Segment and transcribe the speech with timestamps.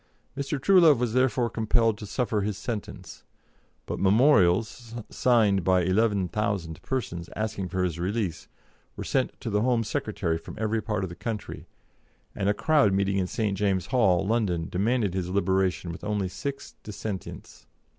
[0.35, 0.59] Mr.
[0.59, 3.23] Truelove was therefore compelled to suffer his sentence,
[3.85, 8.47] but memorials, signed by 11,000 persons, asking for his release,
[8.95, 11.67] were sent to the Home Secretary from every part of the country,
[12.33, 13.55] and a crowded meeting in St.
[13.55, 17.67] James's Hall, London, demanded his liberation with only six dissentients.